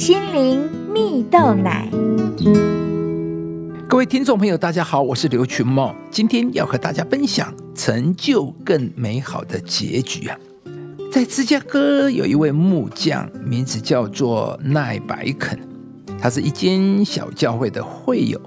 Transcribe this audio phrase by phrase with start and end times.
[0.00, 1.86] 心灵蜜豆奶。
[3.86, 10.38] 各位听众朋友，大家好，我是刘群茂，今天要和大家分享成就更美好的结局啊！
[11.12, 15.58] 在芝加哥有一位木匠，名字叫做奈白肯，
[16.18, 18.40] 他是一间小教会的会友。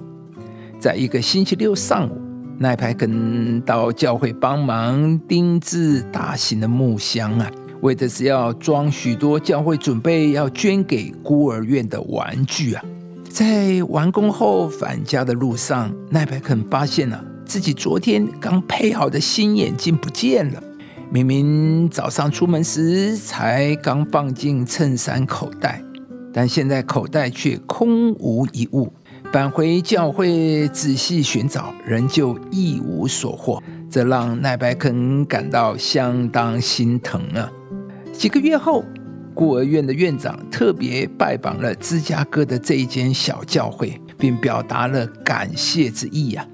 [0.79, 2.19] 在一个星期六上午，
[2.57, 7.51] 奈白肯到教会帮忙钉制大型的木箱啊。
[7.83, 12.83] 为的是要装许多教会准备要捐给孤儿院的玩具啊！
[13.29, 20.63] 在完工后返家的路上，奈白肯发现了自己昨天刚配好的新眼镜不见了。
[21.11, 25.83] 明明早上出门时才刚放进衬衫口袋，
[26.31, 28.93] 但现在口袋却空无一物。
[29.33, 37.51] 返回教会仔细寻找，仍旧一无所获，这让奈白肯感到相当心疼啊！
[38.13, 38.85] 几个月后，
[39.33, 46.47] 孤儿院的院长特别拜访了芝加哥的这一间小教会，并表达了感谢之意呀。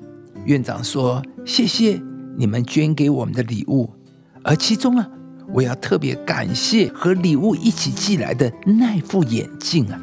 [0.45, 2.01] 院长说：“谢谢
[2.37, 3.93] 你们捐给我们的礼物，
[4.41, 5.07] 而其中啊，
[5.53, 10.01] 我要特别感谢和礼物一起寄来的那副眼镜啊。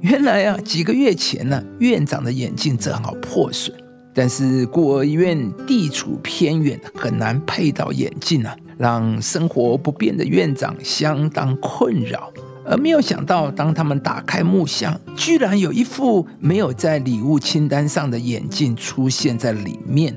[0.00, 3.76] 原来啊，几个月前呢，院长的眼镜正好破损，
[4.14, 12.32] 但是孤儿院地处偏远，很难配到眼镜啊。”让生活不便的院长相当困扰，
[12.64, 20.14] 而没有想到，当他们打开木箱，居然有一副没有在礼物清单上的眼镜出现在里面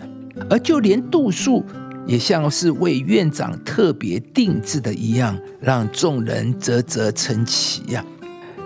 [0.50, 1.64] 而就连度数
[2.06, 8.06] 也像是为院长特别定制的一样，让众人啧啧称奇呀！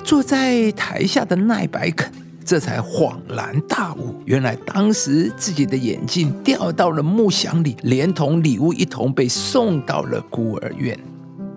[0.03, 2.11] 坐在台下的奈白肯。
[2.52, 11.00] 这才恍然大悟，原来当时自己的眼镜掉到了木箱里，连同礼物一同被送到了孤儿院。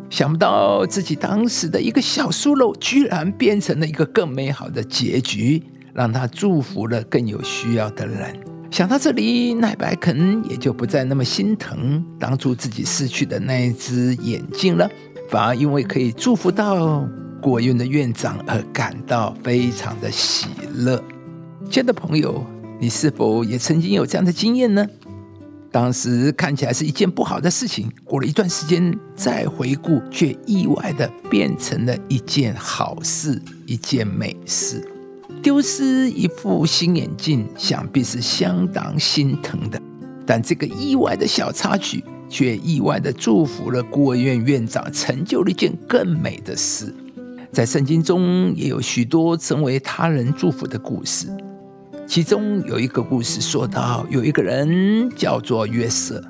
[0.09, 5.61] 想不到自己当时的一个小疏漏，居然变成了一个更美好的结局，
[5.93, 8.33] 让他祝福了更有需要的人。
[8.71, 14.89] 想到这里，奈白肯也就不再那么心疼当初自己失去的那一只眼镜了，
[15.29, 17.05] 反而因为可以祝福到。
[17.45, 20.47] 孤儿院的院长而感到非常的喜
[20.77, 20.97] 乐。
[21.71, 22.43] 亲爱的朋友，
[22.81, 24.87] 你是否也曾经有这样的经验呢？
[25.71, 34.83] 当时看起来是一件不好的事情，过了一段时间再回顾，却意外的变成了一件好事，一件美事。
[35.43, 39.79] 丢失一副新眼镜，想必是相当心疼的。
[40.25, 46.95] 但这个意外的小插曲，却意外的祝福了孤儿院院长，成就了一件更美的事。
[47.55, 51.29] 在圣经中也有许多成为他人祝福的故事，
[52.05, 56.21] 其中有一个故事说到，有一个人叫做约瑟，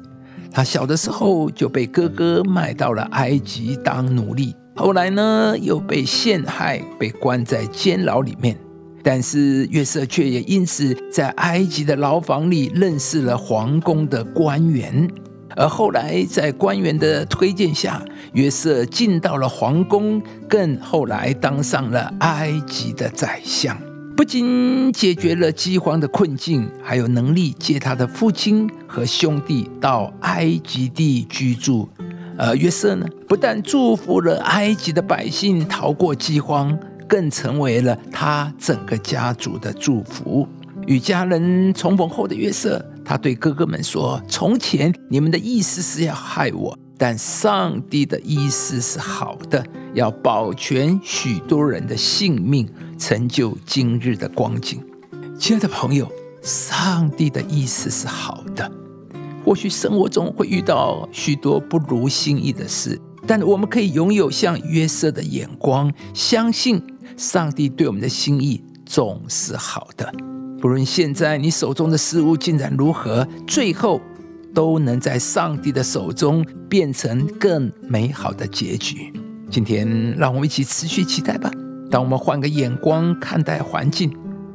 [0.52, 8.54] 他小的时候就被哥哥卖到了埃及当奴隶，后来呢又被陷害，被关在监牢里面，
[9.02, 15.08] 但是约瑟却也因此在埃及的牢房里认识了皇宫的官员。
[15.56, 23.76] 而后来，在官员的推荐下，约瑟进到了皇宫，更后来当上了埃及的宰相。
[24.16, 31.88] 不仅解决了饥荒的困境，还有能力接他的父亲和兄弟到埃及地居住。
[32.36, 36.76] 而约瑟呢，不但祝福了埃及的百姓逃过饥荒，
[37.06, 40.48] 更成为了他整个家族的祝福。
[40.86, 42.84] 与家人重逢后的约瑟。
[43.04, 52.66] 他对哥哥们说：“从前你们的意思是要害我，但上帝的意思是好的，要保全许多人的性命，
[52.98, 54.82] 成就今日的光景。”
[55.38, 56.10] 亲爱的朋友，
[56.40, 58.70] 上帝的意思是好的。
[59.44, 66.82] 或许生活中会遇到许多不如心意的事，但我们可以拥有像约瑟的眼光，相信
[67.18, 70.10] 上帝对我们的心意总是好的。
[70.64, 74.00] 不论现在你手中的事物进展如何，最后
[74.54, 79.12] 都能在上帝的手中变成更美好的结局。
[79.50, 79.86] 今天，
[80.16, 81.50] 让我们一起持续期待吧。
[81.90, 84.10] 当我们换个眼光看待环境，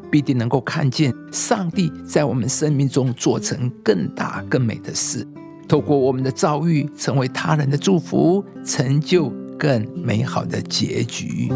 [0.10, 5.24] 必定能够看见上帝在我们生命中做成更大更美的事。
[5.68, 11.52] 透过我们的遭遇，成为他人的祝福，成就更美好的结局。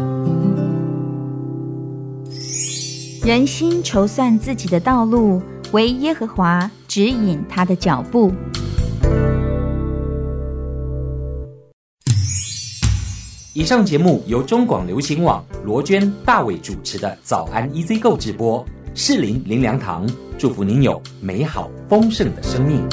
[3.24, 5.40] 人心筹算自己的道路，
[5.72, 8.30] 唯耶和华指引他的脚步。
[13.54, 18.62] 以上节目由中广流行网罗娟、大伟主持的《早安 EZ 购》直播，
[18.94, 20.06] 适林林良堂
[20.36, 22.86] 祝福您有美好丰盛的生命。